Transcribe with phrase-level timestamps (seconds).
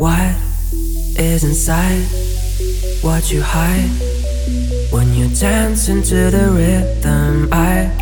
[0.00, 0.34] What
[1.18, 2.06] is inside
[3.02, 3.90] what you hide
[4.90, 7.50] when you dance into the rhythm?
[7.52, 7.92] I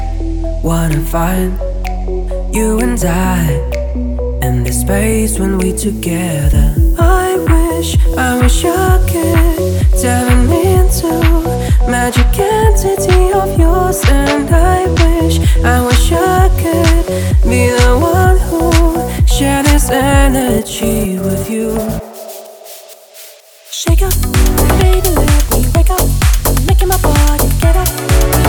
[0.62, 1.58] wanna find
[2.54, 3.50] you and I
[4.46, 6.72] in the space when we together.
[7.00, 7.96] I wish,
[20.28, 21.72] energy with you.
[23.70, 24.12] Shake up,
[24.78, 26.04] baby, let me wake up.
[26.66, 27.88] Making my body get up.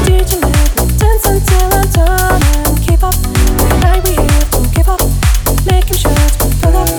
[0.03, 3.15] DJ, let me dance until I'm done and keep up.
[3.87, 4.99] I be here to give up.
[5.65, 6.89] Making sure to fill up.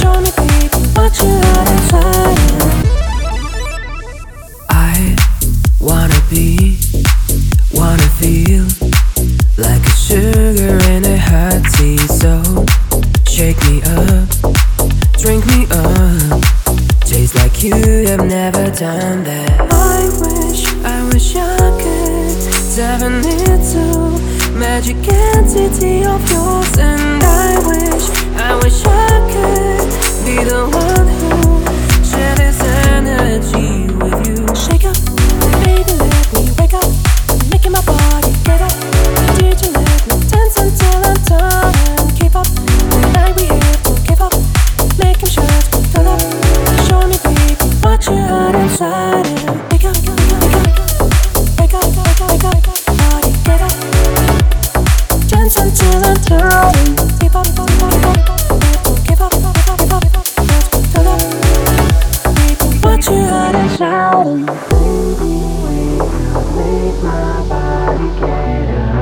[0.00, 2.40] Show me, baby, what you got inside.
[4.70, 5.16] I
[5.80, 6.78] wanna be,
[7.74, 8.64] wanna feel
[9.58, 11.98] like a sugar in a hot tea.
[11.98, 12.64] So
[13.34, 14.28] shake me up,
[15.18, 16.40] drink me up.
[17.00, 17.74] Taste like you
[18.06, 19.60] have never done that.
[19.72, 26.33] I wish, I wish I could dive into magic entity of
[48.80, 49.26] up,
[49.70, 50.64] wake up, wake up.
[67.48, 68.93] Body get up.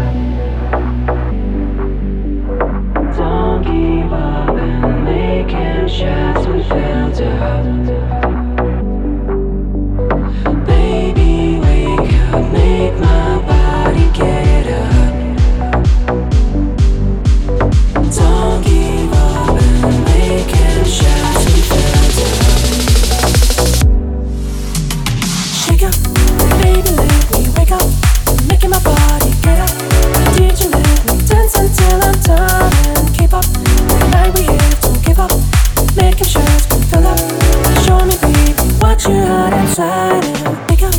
[39.04, 40.24] Baby, what you got inside.
[40.24, 40.38] And
[40.70, 40.94] wake up,